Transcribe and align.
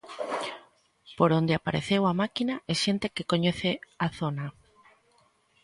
Por 1.17 1.29
onde 1.39 1.53
apareceu 1.55 2.01
a 2.05 2.13
máquina, 2.21 2.55
é 2.73 2.75
xente 2.83 3.13
que 3.15 3.27
coñece 3.31 3.71
a 4.05 4.07
zona. 4.19 4.45